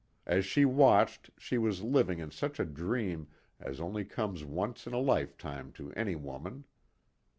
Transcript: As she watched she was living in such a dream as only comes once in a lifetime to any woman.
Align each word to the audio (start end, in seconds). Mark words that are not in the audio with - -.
As 0.25 0.47
she 0.47 0.65
watched 0.65 1.29
she 1.37 1.59
was 1.59 1.83
living 1.83 2.17
in 2.17 2.31
such 2.31 2.59
a 2.59 2.65
dream 2.65 3.27
as 3.59 3.79
only 3.79 4.03
comes 4.03 4.43
once 4.43 4.87
in 4.87 4.93
a 4.93 4.97
lifetime 4.99 5.71
to 5.73 5.93
any 5.93 6.15
woman. 6.15 6.63